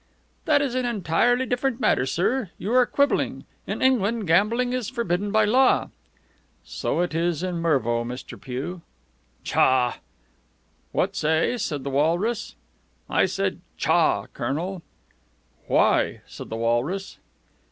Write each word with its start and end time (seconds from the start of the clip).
"That 0.45 0.63
is 0.63 0.73
an 0.73 0.83
entirely 0.83 1.45
different 1.45 1.79
matter, 1.79 2.07
sir. 2.07 2.49
You 2.57 2.73
are 2.73 2.87
quibbling. 2.87 3.45
In 3.67 3.83
England 3.83 4.25
gambling 4.25 4.73
is 4.73 4.89
forbidden 4.89 5.31
by 5.31 5.45
law." 5.45 5.89
"So 6.63 7.01
it 7.01 7.13
is 7.13 7.43
in 7.43 7.59
Mervo, 7.59 8.03
Mr. 8.03 8.41
Pugh." 8.41 8.81
"Tchah!" 9.43 9.97
"What 10.91 11.15
say?" 11.15 11.55
said 11.57 11.83
the 11.83 11.91
walrus. 11.91 12.55
"I 13.11 13.25
said 13.27 13.61
'Tchah!' 13.77 14.25
Colonel." 14.33 14.81
"Why?" 15.67 16.21
said 16.25 16.49
the 16.49 16.57
walrus. 16.57 17.19